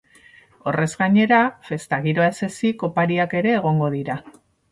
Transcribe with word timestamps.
Horrez 0.69 0.87
gainera, 1.01 1.41
festa-giroa 1.67 2.31
ez 2.35 2.49
ezik, 2.49 2.85
opariak 2.89 3.39
ere 3.43 3.55
egongo 3.61 3.93
dira. 3.99 4.19